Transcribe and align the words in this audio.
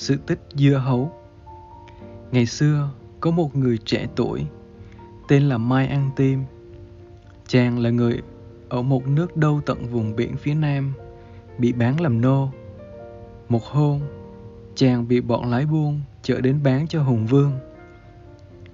Sự 0.00 0.16
tích 0.26 0.40
dưa 0.54 0.74
hấu 0.74 1.12
Ngày 2.32 2.46
xưa, 2.46 2.90
có 3.20 3.30
một 3.30 3.56
người 3.56 3.78
trẻ 3.78 4.06
tuổi 4.16 4.46
tên 5.28 5.42
là 5.42 5.58
Mai 5.58 5.86
An 5.86 6.10
Tim. 6.16 6.44
Chàng 7.46 7.78
là 7.78 7.90
người 7.90 8.22
ở 8.68 8.82
một 8.82 9.08
nước 9.08 9.36
đâu 9.36 9.60
tận 9.66 9.86
vùng 9.86 10.16
biển 10.16 10.36
phía 10.36 10.54
nam, 10.54 10.92
bị 11.58 11.72
bán 11.72 12.00
làm 12.00 12.20
nô. 12.20 12.50
Một 13.48 13.64
hôm, 13.64 14.00
chàng 14.74 15.08
bị 15.08 15.20
bọn 15.20 15.50
lái 15.50 15.66
buôn 15.66 16.00
chở 16.22 16.40
đến 16.40 16.60
bán 16.64 16.86
cho 16.88 17.02
Hùng 17.02 17.26
Vương. 17.26 17.52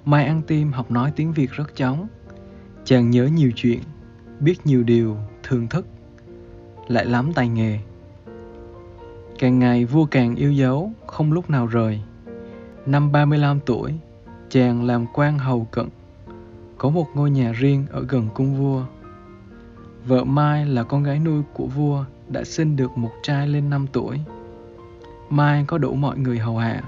Mai 0.05 0.25
An 0.25 0.43
Tim 0.47 0.73
học 0.73 0.91
nói 0.91 1.13
tiếng 1.17 1.33
Việt 1.33 1.51
rất 1.51 1.77
chóng. 1.77 2.09
Chàng 2.85 3.11
nhớ 3.11 3.27
nhiều 3.27 3.51
chuyện, 3.57 3.81
biết 4.41 4.67
nhiều 4.67 4.83
điều, 4.83 5.17
thường 5.43 5.69
thức, 5.69 5.87
lại 6.89 7.05
lắm 7.05 7.33
tài 7.35 7.49
nghề. 7.49 7.79
Càng 9.39 9.59
ngày 9.59 9.85
vua 9.85 10.07
càng 10.07 10.35
yêu 10.35 10.53
dấu, 10.53 10.93
không 11.07 11.33
lúc 11.33 11.51
nào 11.51 11.67
rời. 11.67 12.01
Năm 12.87 13.13
35 13.13 13.61
tuổi, 13.67 13.95
chàng 14.51 14.85
làm 14.85 15.07
quan 15.15 15.39
hầu 15.39 15.65
cận, 15.71 15.89
có 16.79 16.89
một 16.89 17.07
ngôi 17.15 17.31
nhà 17.31 17.53
riêng 17.53 17.87
ở 17.91 18.05
gần 18.09 18.29
cung 18.35 18.55
vua. 18.55 18.85
Vợ 20.07 20.25
Mai 20.25 20.67
là 20.67 20.83
con 20.83 21.03
gái 21.03 21.19
nuôi 21.19 21.43
của 21.55 21.67
vua 21.67 22.05
đã 22.29 22.45
sinh 22.45 22.77
được 22.77 22.99
một 22.99 23.11
trai 23.23 23.49
lên 23.49 23.71
5 23.71 23.87
tuổi. 23.93 24.21
Mai 25.31 25.65
có 25.67 25.79
đủ 25.79 25.95
mọi 25.95 26.19
người 26.19 26.39
hầu 26.39 26.59
hạ, 26.59 26.83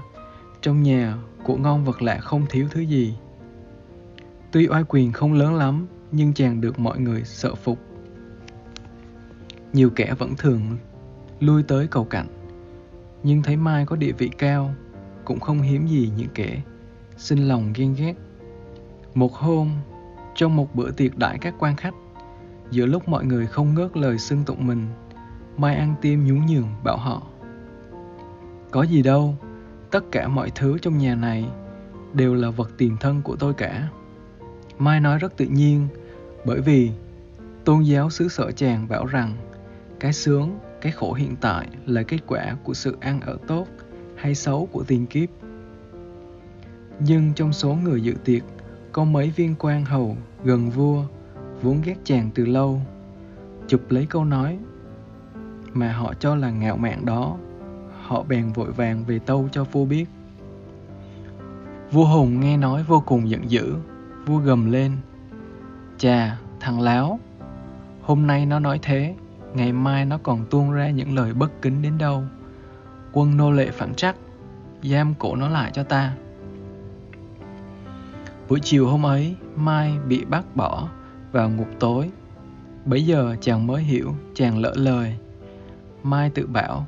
trong 0.61 0.83
nhà 0.83 1.15
của 1.43 1.57
ngon 1.57 1.85
vật 1.85 2.01
lạ 2.01 2.17
không 2.17 2.45
thiếu 2.49 2.67
thứ 2.71 2.81
gì. 2.81 3.13
Tuy 4.51 4.67
oai 4.67 4.83
quyền 4.87 5.11
không 5.11 5.33
lớn 5.33 5.55
lắm, 5.55 5.87
nhưng 6.11 6.33
chàng 6.33 6.61
được 6.61 6.79
mọi 6.79 6.99
người 6.99 7.23
sợ 7.25 7.55
phục. 7.55 7.79
Nhiều 9.73 9.89
kẻ 9.89 10.13
vẫn 10.19 10.35
thường 10.37 10.61
lui 11.39 11.63
tới 11.63 11.87
cầu 11.87 12.03
cạnh, 12.03 12.27
nhưng 13.23 13.43
thấy 13.43 13.57
Mai 13.57 13.85
có 13.85 13.95
địa 13.95 14.11
vị 14.11 14.29
cao, 14.37 14.73
cũng 15.25 15.39
không 15.39 15.61
hiếm 15.61 15.87
gì 15.87 16.11
những 16.17 16.29
kẻ 16.33 16.61
xin 17.17 17.37
lòng 17.37 17.73
ghen 17.75 17.95
ghét. 17.97 18.13
Một 19.13 19.33
hôm, 19.33 19.71
trong 20.35 20.55
một 20.55 20.75
bữa 20.75 20.91
tiệc 20.91 21.17
đãi 21.17 21.37
các 21.37 21.53
quan 21.59 21.75
khách, 21.75 21.93
giữa 22.71 22.85
lúc 22.85 23.09
mọi 23.09 23.25
người 23.25 23.47
không 23.47 23.73
ngớt 23.73 23.97
lời 23.97 24.17
xưng 24.17 24.43
tụng 24.43 24.67
mình, 24.67 24.87
Mai 25.57 25.75
ăn 25.75 25.95
tim 26.01 26.27
nhún 26.27 26.45
nhường 26.45 26.67
bảo 26.83 26.97
họ. 26.97 27.21
Có 28.71 28.83
gì 28.83 29.01
đâu, 29.01 29.35
tất 29.91 30.03
cả 30.11 30.27
mọi 30.27 30.51
thứ 30.55 30.77
trong 30.77 30.97
nhà 30.97 31.15
này 31.15 31.45
đều 32.13 32.35
là 32.35 32.49
vật 32.49 32.71
tiền 32.77 32.97
thân 32.99 33.21
của 33.21 33.35
tôi 33.35 33.53
cả. 33.53 33.89
Mai 34.79 34.99
nói 34.99 35.19
rất 35.19 35.37
tự 35.37 35.45
nhiên, 35.45 35.87
bởi 36.45 36.61
vì 36.61 36.91
tôn 37.65 37.81
giáo 37.83 38.09
xứ 38.09 38.27
sở 38.27 38.51
chàng 38.51 38.87
bảo 38.87 39.05
rằng 39.05 39.33
cái 39.99 40.13
sướng, 40.13 40.59
cái 40.81 40.91
khổ 40.91 41.13
hiện 41.13 41.35
tại 41.41 41.67
là 41.85 42.03
kết 42.03 42.19
quả 42.27 42.55
của 42.63 42.73
sự 42.73 42.97
ăn 42.99 43.21
ở 43.21 43.37
tốt 43.47 43.67
hay 44.15 44.35
xấu 44.35 44.69
của 44.71 44.83
tiền 44.83 45.05
kiếp. 45.05 45.29
Nhưng 46.99 47.33
trong 47.33 47.53
số 47.53 47.73
người 47.73 48.01
dự 48.01 48.15
tiệc, 48.25 48.43
có 48.91 49.03
mấy 49.03 49.29
viên 49.35 49.55
quan 49.59 49.85
hầu 49.85 50.17
gần 50.43 50.69
vua 50.69 51.03
vốn 51.61 51.81
ghét 51.85 51.95
chàng 52.03 52.29
từ 52.35 52.45
lâu, 52.45 52.81
chụp 53.67 53.81
lấy 53.89 54.05
câu 54.05 54.25
nói 54.25 54.57
mà 55.73 55.91
họ 55.91 56.13
cho 56.13 56.35
là 56.35 56.51
ngạo 56.51 56.77
mạn 56.77 57.05
đó, 57.05 57.37
họ 58.01 58.23
bèn 58.23 58.51
vội 58.51 58.71
vàng 58.71 59.03
về 59.03 59.19
tâu 59.19 59.49
cho 59.51 59.63
vua 59.63 59.85
biết. 59.85 60.05
Vua 61.91 62.05
Hùng 62.05 62.39
nghe 62.39 62.57
nói 62.57 62.83
vô 62.83 63.03
cùng 63.05 63.29
giận 63.29 63.51
dữ, 63.51 63.75
vua 64.25 64.37
gầm 64.37 64.71
lên. 64.71 64.91
Chà, 65.97 66.39
thằng 66.59 66.81
láo, 66.81 67.19
hôm 68.01 68.27
nay 68.27 68.45
nó 68.45 68.59
nói 68.59 68.79
thế, 68.81 69.15
ngày 69.53 69.73
mai 69.73 70.05
nó 70.05 70.17
còn 70.17 70.45
tuôn 70.49 70.71
ra 70.71 70.89
những 70.89 71.15
lời 71.15 71.33
bất 71.33 71.61
kính 71.61 71.81
đến 71.81 71.97
đâu. 71.97 72.23
Quân 73.11 73.37
nô 73.37 73.51
lệ 73.51 73.69
phản 73.71 73.95
trắc, 73.95 74.15
giam 74.83 75.13
cổ 75.19 75.35
nó 75.35 75.49
lại 75.49 75.71
cho 75.73 75.83
ta. 75.83 76.15
Buổi 78.49 78.59
chiều 78.63 78.87
hôm 78.87 79.05
ấy, 79.05 79.35
mai 79.55 79.97
bị 80.07 80.25
bắt 80.25 80.55
bỏ 80.55 80.89
vào 81.31 81.49
ngục 81.49 81.67
tối. 81.79 82.09
Bấy 82.85 83.05
giờ 83.05 83.35
chàng 83.41 83.67
mới 83.67 83.83
hiểu, 83.83 84.15
chàng 84.33 84.57
lỡ 84.57 84.73
lời. 84.75 85.15
Mai 86.03 86.29
tự 86.29 86.47
bảo, 86.47 86.85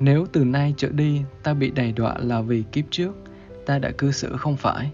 nếu 0.00 0.26
từ 0.32 0.44
nay 0.44 0.74
trở 0.76 0.88
đi 0.88 1.22
ta 1.42 1.54
bị 1.54 1.70
đầy 1.70 1.92
đọa 1.92 2.14
là 2.18 2.40
vì 2.40 2.62
kiếp 2.72 2.84
trước, 2.90 3.12
ta 3.66 3.78
đã 3.78 3.90
cư 3.98 4.12
xử 4.12 4.36
không 4.36 4.56
phải. 4.56 4.92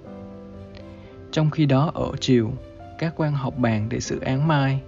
Trong 1.30 1.50
khi 1.50 1.66
đó 1.66 1.90
ở 1.94 2.16
triều, 2.20 2.50
các 2.98 3.12
quan 3.16 3.32
họp 3.32 3.58
bàn 3.58 3.86
để 3.88 4.00
xử 4.00 4.20
án 4.20 4.48
mai 4.48 4.82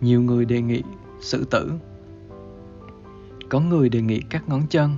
nhiều 0.00 0.22
người 0.22 0.44
đề 0.44 0.60
nghị 0.60 0.82
xử 1.20 1.44
tử. 1.44 1.72
Có 3.48 3.60
người 3.60 3.88
đề 3.88 4.00
nghị 4.00 4.20
cắt 4.20 4.48
ngón 4.48 4.62
chân, 4.70 4.96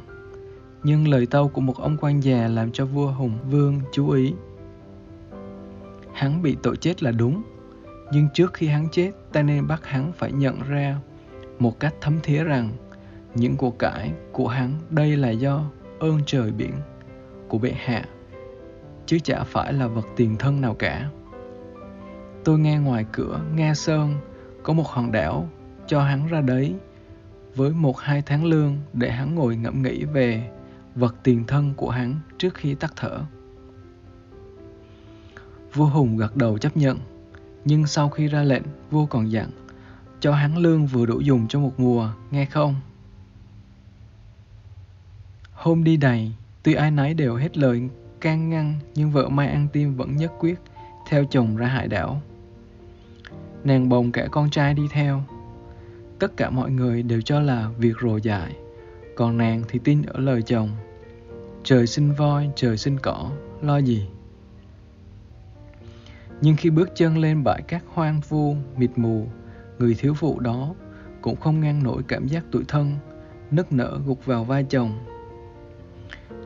nhưng 0.82 1.08
lời 1.08 1.26
tâu 1.26 1.48
của 1.48 1.60
một 1.60 1.78
ông 1.78 1.96
quan 2.00 2.22
già 2.22 2.48
làm 2.48 2.72
cho 2.72 2.86
vua 2.86 3.06
hùng 3.06 3.38
vương 3.50 3.80
chú 3.92 4.10
ý. 4.10 4.34
Hắn 6.12 6.42
bị 6.42 6.56
tội 6.62 6.76
chết 6.76 7.02
là 7.02 7.10
đúng, 7.10 7.42
nhưng 8.12 8.28
trước 8.34 8.54
khi 8.54 8.66
hắn 8.66 8.88
chết, 8.92 9.12
ta 9.32 9.42
nên 9.42 9.66
bắt 9.66 9.86
hắn 9.86 10.12
phải 10.12 10.32
nhận 10.32 10.60
ra 10.68 10.96
một 11.58 11.80
cách 11.80 11.94
thấm 12.00 12.18
thía 12.22 12.44
rằng 12.44 12.70
những 13.34 13.56
của 13.56 13.70
cải 13.70 14.12
của 14.32 14.48
hắn 14.48 14.72
đây 14.90 15.16
là 15.16 15.30
do 15.30 15.64
ơn 15.98 16.20
trời 16.26 16.50
biển 16.50 16.72
của 17.48 17.58
bệ 17.58 17.72
hạ, 17.72 18.04
chứ 19.06 19.18
chả 19.18 19.44
phải 19.44 19.72
là 19.72 19.86
vật 19.86 20.06
tiền 20.16 20.36
thân 20.38 20.60
nào 20.60 20.74
cả. 20.74 21.08
Tôi 22.44 22.58
nghe 22.58 22.78
ngoài 22.78 23.06
cửa, 23.12 23.40
nghe 23.54 23.74
sơn 23.74 24.14
có 24.62 24.72
một 24.72 24.86
hòn 24.86 25.12
đảo 25.12 25.48
cho 25.86 26.02
hắn 26.02 26.26
ra 26.26 26.40
đấy 26.40 26.74
với 27.54 27.70
một 27.70 27.98
hai 27.98 28.22
tháng 28.22 28.44
lương 28.44 28.78
để 28.92 29.10
hắn 29.10 29.34
ngồi 29.34 29.56
ngẫm 29.56 29.82
nghĩ 29.82 30.04
về 30.04 30.50
vật 30.94 31.14
tiền 31.22 31.44
thân 31.46 31.74
của 31.74 31.90
hắn 31.90 32.20
trước 32.38 32.54
khi 32.54 32.74
tắt 32.74 32.92
thở. 32.96 33.20
Vua 35.74 35.86
Hùng 35.86 36.16
gật 36.16 36.36
đầu 36.36 36.58
chấp 36.58 36.76
nhận, 36.76 36.98
nhưng 37.64 37.86
sau 37.86 38.08
khi 38.08 38.28
ra 38.28 38.42
lệnh, 38.42 38.62
vua 38.90 39.06
còn 39.06 39.30
dặn 39.30 39.50
cho 40.20 40.32
hắn 40.32 40.56
lương 40.56 40.86
vừa 40.86 41.06
đủ 41.06 41.20
dùng 41.20 41.48
cho 41.48 41.60
một 41.60 41.80
mùa, 41.80 42.12
nghe 42.30 42.44
không? 42.44 42.74
Hôm 45.52 45.84
đi 45.84 45.96
đầy, 45.96 46.32
tuy 46.62 46.74
ai 46.74 46.90
nấy 46.90 47.14
đều 47.14 47.36
hết 47.36 47.56
lời 47.56 47.88
can 48.20 48.50
ngăn, 48.50 48.74
nhưng 48.94 49.10
vợ 49.10 49.28
Mai 49.28 49.48
An 49.48 49.68
Tim 49.72 49.94
vẫn 49.96 50.16
nhất 50.16 50.32
quyết 50.38 50.60
theo 51.08 51.24
chồng 51.24 51.56
ra 51.56 51.66
hải 51.66 51.88
đảo. 51.88 52.22
Nàng 53.64 53.88
bồng 53.88 54.12
cả 54.12 54.26
con 54.30 54.50
trai 54.50 54.74
đi 54.74 54.82
theo, 54.90 55.22
tất 56.18 56.36
cả 56.36 56.50
mọi 56.50 56.70
người 56.70 57.02
đều 57.02 57.20
cho 57.20 57.40
là 57.40 57.68
việc 57.78 57.94
rồ 58.02 58.16
dại 58.16 58.56
còn 59.16 59.38
nàng 59.38 59.62
thì 59.68 59.78
tin 59.84 60.02
ở 60.02 60.20
lời 60.20 60.42
chồng. 60.42 60.70
Trời 61.64 61.86
sinh 61.86 62.12
voi 62.12 62.50
trời 62.56 62.76
sinh 62.76 62.98
cỏ 63.02 63.30
lo 63.62 63.78
gì? 63.78 64.06
Nhưng 66.40 66.56
khi 66.56 66.70
bước 66.70 66.90
chân 66.94 67.18
lên 67.18 67.44
bãi 67.44 67.62
cát 67.62 67.82
hoang 67.94 68.20
vu 68.28 68.56
mịt 68.76 68.90
mù 68.96 69.26
người 69.78 69.94
thiếu 69.94 70.14
phụ 70.14 70.40
đó 70.40 70.74
cũng 71.20 71.36
không 71.36 71.60
ngăn 71.60 71.82
nổi 71.82 72.02
cảm 72.08 72.26
giác 72.26 72.44
tủi 72.50 72.64
thân 72.68 72.96
nức 73.50 73.72
nở 73.72 74.00
gục 74.06 74.26
vào 74.26 74.44
vai 74.44 74.64
chồng. 74.64 74.98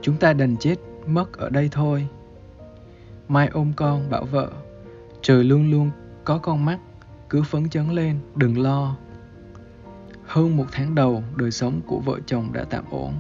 Chúng 0.03 0.17
ta 0.17 0.33
đành 0.33 0.57
chết 0.57 0.77
mất 1.07 1.33
ở 1.33 1.51
đây 1.51 1.69
thôi. 1.73 2.09
Mai 3.29 3.49
ôm 3.49 3.73
con 3.77 4.11
bảo 4.11 4.25
vợ 4.25 4.51
trời 5.23 5.45
luôn 5.45 5.71
luôn 5.71 5.91
có 6.25 6.39
con 6.39 6.65
mắt 6.65 6.79
cứ 7.29 7.43
phấn 7.43 7.69
chấn 7.69 7.89
lên 7.89 8.19
đừng 8.35 8.59
lo 8.59 8.97
hơn 10.27 10.57
một 10.57 10.67
tháng 10.73 10.95
đầu, 10.95 11.23
đời 11.37 11.51
sống 11.51 11.81
của 11.87 11.99
vợ 11.99 12.19
chồng 12.27 12.53
đã 12.53 12.65
tạm 12.65 12.85
ổn. 12.91 13.15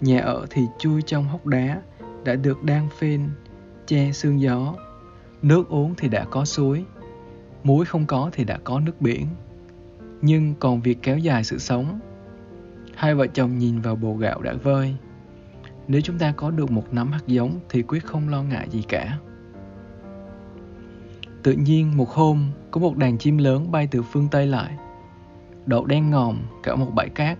Nhà 0.00 0.20
ở 0.20 0.46
thì 0.50 0.62
chui 0.78 1.02
trong 1.02 1.24
hốc 1.24 1.46
đá, 1.46 1.82
đã 2.24 2.34
được 2.34 2.62
đan 2.62 2.88
phên, 2.98 3.28
che 3.86 4.12
sương 4.12 4.40
gió. 4.40 4.74
Nước 5.42 5.68
uống 5.68 5.94
thì 5.96 6.08
đã 6.08 6.24
có 6.24 6.44
suối, 6.44 6.84
muối 7.64 7.84
không 7.84 8.06
có 8.06 8.30
thì 8.32 8.44
đã 8.44 8.58
có 8.64 8.80
nước 8.80 9.00
biển. 9.00 9.26
Nhưng 10.20 10.54
còn 10.54 10.80
việc 10.80 10.98
kéo 11.02 11.18
dài 11.18 11.44
sự 11.44 11.58
sống, 11.58 12.00
hai 12.94 13.14
vợ 13.14 13.26
chồng 13.26 13.58
nhìn 13.58 13.80
vào 13.80 13.96
bồ 13.96 14.14
gạo 14.14 14.42
đã 14.42 14.52
vơi. 14.62 14.96
Nếu 15.88 16.00
chúng 16.00 16.18
ta 16.18 16.32
có 16.36 16.50
được 16.50 16.70
một 16.70 16.94
nắm 16.94 17.12
hạt 17.12 17.22
giống 17.26 17.60
thì 17.68 17.82
quyết 17.82 18.04
không 18.04 18.28
lo 18.28 18.42
ngại 18.42 18.68
gì 18.70 18.82
cả. 18.88 19.18
Tự 21.42 21.52
nhiên 21.52 21.96
một 21.96 22.10
hôm, 22.10 22.50
có 22.70 22.80
một 22.80 22.96
đàn 22.96 23.18
chim 23.18 23.38
lớn 23.38 23.72
bay 23.72 23.88
từ 23.90 24.02
phương 24.02 24.28
Tây 24.30 24.46
lại. 24.46 24.76
Đậu 25.66 25.86
đen 25.86 26.10
ngòm 26.10 26.38
cả 26.62 26.74
một 26.74 26.90
bãi 26.94 27.08
cát 27.08 27.38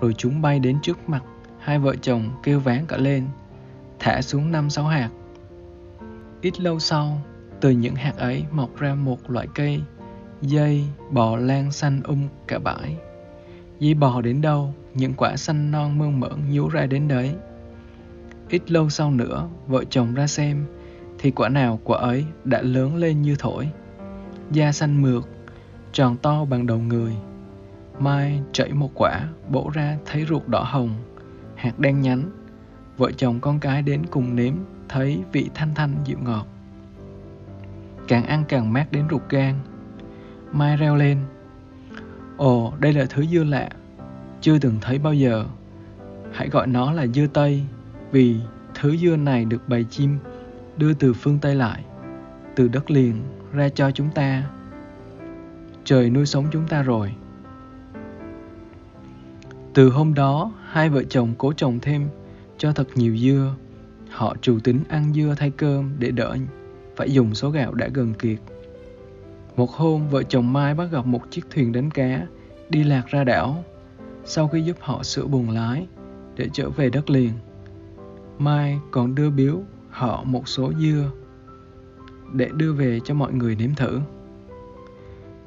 rồi 0.00 0.14
chúng 0.18 0.42
bay 0.42 0.58
đến 0.58 0.78
trước 0.82 1.08
mặt 1.08 1.22
hai 1.58 1.78
vợ 1.78 1.94
chồng 2.02 2.30
kêu 2.42 2.60
ván 2.60 2.86
cả 2.86 2.96
lên 2.96 3.24
thả 3.98 4.22
xuống 4.22 4.52
năm 4.52 4.70
sáu 4.70 4.84
hạt. 4.84 5.10
Ít 6.40 6.60
lâu 6.60 6.78
sau 6.78 7.22
từ 7.60 7.70
những 7.70 7.94
hạt 7.94 8.14
ấy 8.16 8.44
mọc 8.52 8.76
ra 8.78 8.94
một 8.94 9.30
loại 9.30 9.46
cây 9.54 9.80
dây 10.42 10.84
bò 11.10 11.36
lan 11.36 11.72
xanh 11.72 12.02
um 12.02 12.28
cả 12.46 12.58
bãi. 12.58 12.96
Dây 13.78 13.94
bò 13.94 14.20
đến 14.20 14.40
đâu 14.40 14.74
những 14.94 15.14
quả 15.16 15.36
xanh 15.36 15.70
non 15.70 15.98
mơn 15.98 16.20
mởn 16.20 16.50
nhú 16.50 16.68
ra 16.68 16.86
đến 16.86 17.08
đấy. 17.08 17.34
Ít 18.48 18.70
lâu 18.70 18.90
sau 18.90 19.10
nữa 19.10 19.48
vợ 19.66 19.84
chồng 19.84 20.14
ra 20.14 20.26
xem 20.26 20.66
thì 21.22 21.30
quả 21.30 21.48
nào 21.48 21.80
quả 21.84 21.98
ấy 21.98 22.24
đã 22.44 22.62
lớn 22.62 22.96
lên 22.96 23.22
như 23.22 23.36
thổi 23.38 23.68
da 24.50 24.72
xanh 24.72 25.02
mượt 25.02 25.28
tròn 25.92 26.16
to 26.16 26.44
bằng 26.44 26.66
đầu 26.66 26.78
người 26.78 27.12
Mai 28.00 28.42
chảy 28.52 28.72
một 28.72 28.90
quả, 28.94 29.20
bổ 29.48 29.70
ra 29.74 29.96
thấy 30.04 30.26
ruột 30.28 30.48
đỏ 30.48 30.62
hồng, 30.62 30.94
hạt 31.54 31.78
đen 31.78 32.00
nhánh. 32.00 32.30
Vợ 32.96 33.12
chồng 33.12 33.40
con 33.40 33.60
cái 33.60 33.82
đến 33.82 34.02
cùng 34.10 34.36
nếm, 34.36 34.54
thấy 34.88 35.22
vị 35.32 35.50
thanh 35.54 35.74
thanh 35.74 35.94
dịu 36.04 36.18
ngọt. 36.24 36.46
Càng 38.08 38.24
ăn 38.24 38.44
càng 38.48 38.72
mát 38.72 38.92
đến 38.92 39.04
ruột 39.10 39.22
gan. 39.28 39.54
Mai 40.52 40.76
reo 40.76 40.96
lên. 40.96 41.18
Ồ, 42.36 42.72
đây 42.78 42.92
là 42.92 43.04
thứ 43.10 43.26
dưa 43.26 43.44
lạ, 43.44 43.68
chưa 44.40 44.58
từng 44.58 44.78
thấy 44.80 44.98
bao 44.98 45.14
giờ. 45.14 45.44
Hãy 46.32 46.48
gọi 46.48 46.66
nó 46.66 46.92
là 46.92 47.06
dưa 47.06 47.26
Tây, 47.26 47.62
vì 48.12 48.36
thứ 48.74 48.96
dưa 48.96 49.16
này 49.16 49.44
được 49.44 49.68
bày 49.68 49.84
chim 49.90 50.18
đưa 50.80 50.94
từ 50.94 51.12
phương 51.12 51.38
Tây 51.38 51.54
lại, 51.54 51.84
từ 52.56 52.68
đất 52.68 52.90
liền 52.90 53.22
ra 53.52 53.68
cho 53.68 53.90
chúng 53.90 54.10
ta. 54.10 54.50
Trời 55.84 56.10
nuôi 56.10 56.26
sống 56.26 56.46
chúng 56.52 56.66
ta 56.68 56.82
rồi. 56.82 57.14
Từ 59.74 59.90
hôm 59.90 60.14
đó, 60.14 60.52
hai 60.64 60.88
vợ 60.88 61.02
chồng 61.02 61.34
cố 61.38 61.52
trồng 61.52 61.78
thêm 61.80 62.08
cho 62.58 62.72
thật 62.72 62.88
nhiều 62.94 63.16
dưa. 63.16 63.54
Họ 64.10 64.36
chủ 64.40 64.58
tính 64.64 64.80
ăn 64.88 65.12
dưa 65.14 65.34
thay 65.36 65.50
cơm 65.50 65.92
để 65.98 66.10
đỡ 66.10 66.36
phải 66.96 67.12
dùng 67.12 67.34
số 67.34 67.50
gạo 67.50 67.74
đã 67.74 67.88
gần 67.94 68.14
kiệt. 68.14 68.38
Một 69.56 69.70
hôm, 69.70 70.08
vợ 70.08 70.22
chồng 70.22 70.52
Mai 70.52 70.74
bắt 70.74 70.88
gặp 70.92 71.06
một 71.06 71.30
chiếc 71.30 71.42
thuyền 71.50 71.72
đánh 71.72 71.90
cá 71.90 72.26
đi 72.68 72.84
lạc 72.84 73.06
ra 73.06 73.24
đảo. 73.24 73.64
Sau 74.24 74.48
khi 74.48 74.62
giúp 74.62 74.76
họ 74.80 75.02
sửa 75.02 75.26
buồng 75.26 75.50
lái 75.50 75.86
để 76.36 76.48
trở 76.52 76.70
về 76.70 76.90
đất 76.90 77.10
liền, 77.10 77.30
Mai 78.38 78.78
còn 78.90 79.14
đưa 79.14 79.30
biếu 79.30 79.62
họ 79.90 80.24
một 80.24 80.48
số 80.48 80.72
dưa 80.72 81.10
để 82.32 82.48
đưa 82.56 82.72
về 82.72 83.00
cho 83.04 83.14
mọi 83.14 83.32
người 83.32 83.56
nếm 83.56 83.74
thử. 83.74 84.00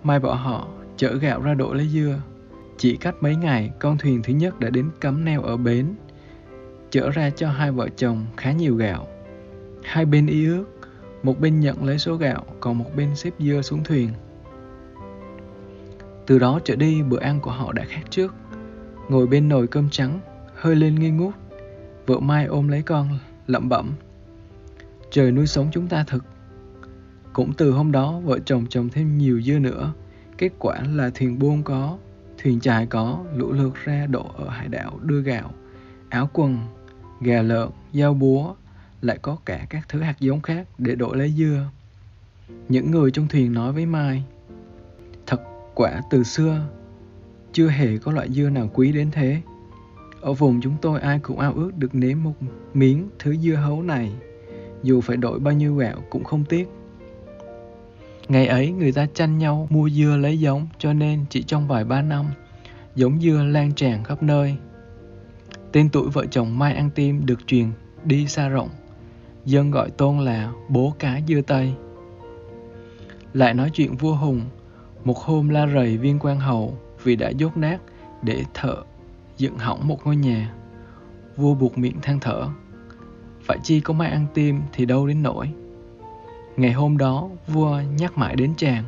Mai 0.04 0.20
bỏ 0.20 0.34
họ 0.34 0.68
chở 0.98 1.16
gạo 1.16 1.42
ra 1.42 1.54
đổ 1.54 1.74
lấy 1.74 1.88
dưa. 1.88 2.22
Chỉ 2.78 2.98
cách 2.98 3.16
mấy 3.22 3.36
ngày, 3.36 3.72
con 3.80 3.98
thuyền 3.98 4.22
thứ 4.24 4.34
nhất 4.34 4.60
đã 4.60 4.70
đến 4.70 4.90
cắm 5.02 5.26
neo 5.26 5.42
ở 5.42 5.58
bến, 5.58 5.96
chở 6.90 7.12
ra 7.12 7.30
cho 7.30 7.50
hai 7.50 7.72
vợ 7.72 7.90
chồng 7.96 8.26
khá 8.38 8.52
nhiều 8.52 8.76
gạo. 8.76 9.08
Hai 9.84 10.06
bên 10.06 10.28
ý 10.28 10.48
ước, 10.48 10.66
một 11.24 11.40
bên 11.40 11.60
nhận 11.60 11.86
lấy 11.86 12.00
số 12.00 12.16
gạo, 12.16 12.46
còn 12.60 12.78
một 12.78 12.96
bên 12.96 13.16
xếp 13.16 13.32
dưa 13.40 13.62
xuống 13.62 13.84
thuyền. 13.84 14.10
Từ 16.26 16.40
đó 16.40 16.60
trở 16.64 16.76
đi, 16.76 17.02
bữa 17.02 17.20
ăn 17.20 17.40
của 17.40 17.52
họ 17.52 17.74
đã 17.74 17.86
khác 17.88 18.02
trước. 18.10 18.36
Ngồi 19.10 19.28
bên 19.28 19.50
nồi 19.50 19.68
cơm 19.68 19.90
trắng, 19.90 20.20
hơi 20.56 20.76
lên 20.76 20.96
nghi 20.96 21.10
ngút. 21.10 21.34
Vợ 22.06 22.20
Mai 22.20 22.46
ôm 22.46 22.68
lấy 22.68 22.82
con, 22.82 23.10
lẩm 23.48 23.70
bẩm. 23.70 23.92
Trời 25.14 25.32
nuôi 25.32 25.48
sống 25.48 25.70
chúng 25.72 25.88
ta 25.88 26.04
thực. 26.08 26.26
Cũng 27.34 27.54
từ 27.54 27.72
hôm 27.72 27.92
đó, 27.92 28.20
vợ 28.20 28.40
chồng 28.46 28.66
trồng 28.70 28.90
thêm 28.90 29.18
nhiều 29.18 29.42
dưa 29.42 29.60
nữa. 29.60 29.94
Kết 30.38 30.50
quả 30.60 30.82
là 30.94 31.10
thuyền 31.10 31.40
buôn 31.40 31.64
có, 31.64 31.98
thuyền 32.38 32.60
chài 32.60 32.86
có, 32.86 33.24
lũ 33.36 33.52
lượt 33.52 33.74
ra 33.84 34.06
đổ 34.06 34.32
ở 34.38 34.50
hải 34.50 34.68
đảo 34.68 35.00
đưa 35.02 35.22
gạo, 35.22 35.52
áo 36.10 36.30
quần, 36.34 36.58
gà 37.22 37.42
lợn, 37.42 37.70
dao 37.94 38.14
búa, 38.14 38.56
lại 39.02 39.18
có 39.22 39.38
cả 39.46 39.66
các 39.70 39.90
thứ 39.90 40.02
hạt 40.02 40.16
giống 40.20 40.42
khác 40.42 40.68
để 40.78 40.96
đổ 40.96 41.14
lấy 41.14 41.34
dưa. 41.38 41.70
Những 42.70 42.92
người 42.92 43.12
trong 43.12 43.28
thuyền 43.28 43.54
nói 43.54 43.74
với 43.74 43.86
Mai, 43.86 44.24
thật 45.28 45.42
quả 45.76 46.02
từ 46.10 46.24
xưa, 46.24 46.68
chưa 47.52 47.68
hề 47.68 47.98
có 47.98 48.12
loại 48.12 48.32
dưa 48.32 48.50
nào 48.50 48.70
quý 48.74 48.92
đến 48.92 49.12
thế. 49.12 49.42
Ở 50.22 50.34
vùng 50.34 50.62
chúng 50.62 50.76
tôi 50.82 51.00
ai 51.00 51.20
cũng 51.20 51.40
ao 51.40 51.54
ước 51.54 51.72
được 51.78 51.96
nếm 51.96 52.24
một 52.24 52.34
miếng 52.74 53.10
thứ 53.20 53.36
dưa 53.36 53.56
hấu 53.56 53.84
này, 53.84 54.12
dù 54.84 55.02
phải 55.02 55.18
đổi 55.18 55.40
bao 55.40 55.54
nhiêu 55.54 55.76
gạo 55.76 56.04
cũng 56.10 56.24
không 56.24 56.46
tiếc. 56.46 56.70
Ngày 58.28 58.48
ấy 58.48 58.72
người 58.72 58.92
ta 58.92 59.06
tranh 59.14 59.38
nhau 59.38 59.68
mua 59.70 59.90
dưa 59.90 60.18
lấy 60.18 60.40
giống 60.40 60.68
cho 60.78 60.94
nên 60.94 61.26
chỉ 61.30 61.44
trong 61.44 61.68
vài 61.68 61.86
ba 61.86 62.02
năm, 62.02 62.26
giống 62.96 63.20
dưa 63.20 63.44
lan 63.44 63.72
tràn 63.74 64.04
khắp 64.04 64.24
nơi. 64.24 64.56
Tên 65.72 65.90
tuổi 65.90 66.10
vợ 66.10 66.26
chồng 66.26 66.60
Mai 66.60 66.74
Ăn 66.74 66.90
Tim 66.96 67.26
được 67.26 67.48
truyền 67.48 67.68
đi 68.04 68.28
xa 68.28 68.48
rộng. 68.48 68.70
Dân 69.46 69.72
gọi 69.72 69.90
tôn 69.90 70.20
là 70.20 70.52
bố 70.70 70.94
cá 71.00 71.20
dưa 71.28 71.42
Tây. 71.42 71.74
Lại 73.34 73.54
nói 73.54 73.70
chuyện 73.74 73.96
vua 73.96 74.16
Hùng, 74.16 74.42
một 75.04 75.18
hôm 75.18 75.50
la 75.50 75.68
rầy 75.74 75.98
viên 75.98 76.20
quan 76.20 76.40
hầu 76.40 76.78
vì 77.04 77.16
đã 77.16 77.30
dốt 77.30 77.58
nát 77.58 77.78
để 78.22 78.44
thợ 78.54 78.76
dựng 79.38 79.58
hỏng 79.58 79.88
một 79.88 80.06
ngôi 80.06 80.16
nhà. 80.16 80.54
Vua 81.38 81.54
buộc 81.56 81.78
miệng 81.78 82.02
than 82.02 82.20
thở. 82.20 82.48
Phải 83.44 83.60
chi 83.64 83.80
có 83.80 83.94
Mai 83.94 84.12
Ăn 84.12 84.26
Tim 84.34 84.62
thì 84.74 84.86
đâu 84.86 85.08
đến 85.08 85.24
nỗi. 85.24 85.50
Ngày 86.58 86.72
hôm 86.72 86.98
đó, 86.98 87.30
vua 87.48 87.82
nhắc 87.98 88.18
mãi 88.18 88.36
đến 88.36 88.54
chàng. 88.58 88.84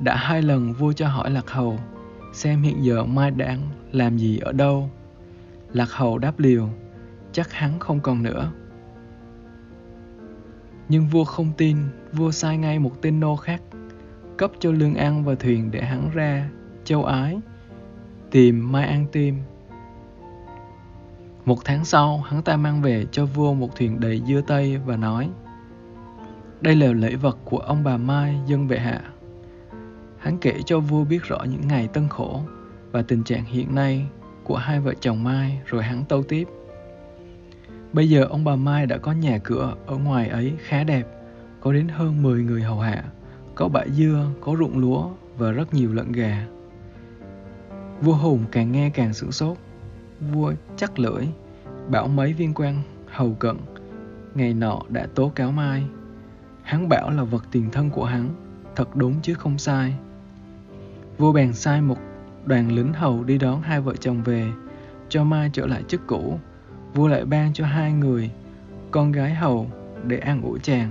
Đã 0.00 0.16
hai 0.16 0.42
lần 0.42 0.72
vua 0.72 0.92
cho 0.92 1.08
hỏi 1.08 1.30
Lạc 1.30 1.50
Hầu 1.50 1.78
xem 2.34 2.62
hiện 2.62 2.84
giờ 2.84 3.04
Mai 3.04 3.30
đang 3.30 3.60
làm 3.92 4.18
gì 4.18 4.38
ở 4.38 4.52
đâu. 4.52 4.90
Lạc 5.72 5.92
Hầu 5.92 6.18
đáp 6.18 6.38
liều, 6.38 6.68
chắc 7.32 7.52
hắn 7.52 7.78
không 7.78 8.00
còn 8.00 8.22
nữa. 8.22 8.52
Nhưng 10.88 11.06
vua 11.06 11.24
không 11.24 11.52
tin, 11.56 11.76
vua 12.12 12.30
sai 12.30 12.58
ngay 12.58 12.78
một 12.78 13.02
tên 13.02 13.20
nô 13.20 13.36
khác, 13.36 13.62
cấp 14.36 14.50
cho 14.58 14.70
lương 14.72 14.94
ăn 14.94 15.24
và 15.24 15.34
thuyền 15.34 15.70
để 15.70 15.82
hắn 15.82 16.10
ra 16.14 16.50
châu 16.84 17.04
Ái, 17.04 17.40
tìm 18.30 18.72
Mai 18.72 18.86
An 18.86 19.06
Tim. 19.12 19.36
Một 21.44 21.58
tháng 21.64 21.84
sau, 21.84 22.18
hắn 22.18 22.42
ta 22.42 22.56
mang 22.56 22.82
về 22.82 23.06
cho 23.12 23.26
vua 23.26 23.54
một 23.54 23.76
thuyền 23.76 24.00
đầy 24.00 24.22
dưa 24.26 24.40
tây 24.46 24.78
và 24.86 24.96
nói 24.96 25.30
Đây 26.60 26.76
là 26.76 26.92
lễ 26.92 27.14
vật 27.14 27.38
của 27.44 27.58
ông 27.58 27.84
bà 27.84 27.96
Mai 27.96 28.36
dân 28.46 28.68
bệ 28.68 28.78
hạ. 28.78 29.00
Hắn 30.18 30.38
kể 30.38 30.54
cho 30.66 30.80
vua 30.80 31.04
biết 31.04 31.22
rõ 31.22 31.38
những 31.50 31.68
ngày 31.68 31.88
tân 31.88 32.08
khổ 32.08 32.40
và 32.92 33.02
tình 33.02 33.24
trạng 33.24 33.44
hiện 33.44 33.74
nay 33.74 34.06
của 34.44 34.56
hai 34.56 34.80
vợ 34.80 34.94
chồng 35.00 35.24
Mai 35.24 35.60
rồi 35.66 35.82
hắn 35.82 36.04
tâu 36.04 36.22
tiếp. 36.22 36.48
Bây 37.92 38.08
giờ 38.08 38.24
ông 38.24 38.44
bà 38.44 38.56
Mai 38.56 38.86
đã 38.86 38.98
có 38.98 39.12
nhà 39.12 39.38
cửa 39.38 39.74
ở 39.86 39.96
ngoài 39.96 40.28
ấy 40.28 40.52
khá 40.58 40.84
đẹp, 40.84 41.06
có 41.60 41.72
đến 41.72 41.88
hơn 41.88 42.22
10 42.22 42.42
người 42.42 42.62
hầu 42.62 42.80
hạ, 42.80 43.04
có 43.54 43.68
bãi 43.68 43.90
dưa, 43.90 44.26
có 44.40 44.56
ruộng 44.58 44.78
lúa 44.78 45.10
và 45.38 45.50
rất 45.50 45.74
nhiều 45.74 45.92
lợn 45.92 46.12
gà. 46.12 46.46
Vua 48.00 48.14
Hùng 48.14 48.44
càng 48.52 48.72
nghe 48.72 48.90
càng 48.90 49.14
sửng 49.14 49.32
sốt. 49.32 49.56
Vua 50.20 50.52
chắc 50.76 50.98
lưỡi, 50.98 51.26
bảo 51.88 52.08
mấy 52.08 52.32
viên 52.32 52.54
quan 52.54 52.82
hầu 53.06 53.34
cận, 53.34 53.56
ngày 54.34 54.54
nọ 54.54 54.80
đã 54.88 55.06
tố 55.14 55.28
cáo 55.28 55.52
Mai. 55.52 55.84
Hắn 56.62 56.88
bảo 56.88 57.10
là 57.10 57.22
vật 57.22 57.44
tiền 57.50 57.70
thân 57.70 57.90
của 57.90 58.04
hắn, 58.04 58.30
thật 58.76 58.96
đúng 58.96 59.14
chứ 59.22 59.34
không 59.34 59.58
sai. 59.58 59.94
Vua 61.18 61.32
bèn 61.32 61.52
sai 61.52 61.80
một 61.80 61.98
đoàn 62.44 62.72
lính 62.72 62.92
hầu 62.92 63.24
đi 63.24 63.38
đón 63.38 63.62
hai 63.62 63.80
vợ 63.80 63.94
chồng 64.00 64.22
về, 64.22 64.52
cho 65.08 65.24
Mai 65.24 65.50
trở 65.52 65.66
lại 65.66 65.82
chức 65.88 66.06
cũ. 66.06 66.38
Vua 66.94 67.08
lại 67.08 67.24
ban 67.24 67.52
cho 67.52 67.66
hai 67.66 67.92
người, 67.92 68.30
con 68.90 69.12
gái 69.12 69.34
hầu, 69.34 69.70
để 70.06 70.18
ăn 70.18 70.42
ủi 70.42 70.58
chàng. 70.58 70.90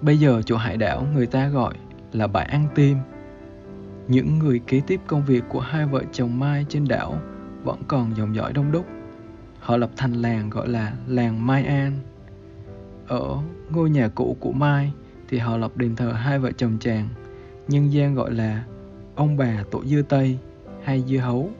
Bây 0.00 0.18
giờ 0.18 0.42
chỗ 0.46 0.56
hải 0.56 0.76
đảo 0.76 1.06
người 1.14 1.26
ta 1.26 1.48
gọi 1.48 1.74
là 2.12 2.26
bãi 2.26 2.44
ăn 2.44 2.68
tim. 2.74 2.96
Những 4.10 4.38
người 4.38 4.60
kế 4.66 4.80
tiếp 4.86 5.00
công 5.06 5.24
việc 5.24 5.44
của 5.48 5.60
hai 5.60 5.86
vợ 5.86 6.02
chồng 6.12 6.38
Mai 6.38 6.66
trên 6.68 6.88
đảo 6.88 7.18
vẫn 7.64 7.82
còn 7.88 8.16
dòng 8.16 8.34
dõi 8.34 8.52
đông 8.52 8.72
đúc. 8.72 8.86
Họ 9.60 9.76
lập 9.76 9.90
thành 9.96 10.12
làng 10.12 10.50
gọi 10.50 10.68
là 10.68 10.92
làng 11.06 11.46
Mai 11.46 11.64
An. 11.64 11.92
Ở 13.06 13.38
ngôi 13.70 13.90
nhà 13.90 14.08
cũ 14.08 14.36
của 14.40 14.52
Mai 14.52 14.92
thì 15.28 15.38
họ 15.38 15.56
lập 15.56 15.76
đền 15.76 15.96
thờ 15.96 16.12
hai 16.12 16.38
vợ 16.38 16.52
chồng 16.52 16.76
chàng, 16.80 17.08
nhân 17.68 17.92
gian 17.92 18.14
gọi 18.14 18.32
là 18.32 18.64
ông 19.14 19.36
bà 19.36 19.64
tổ 19.70 19.84
dưa 19.84 20.02
Tây 20.02 20.38
hay 20.82 21.04
dưa 21.06 21.18
hấu. 21.18 21.50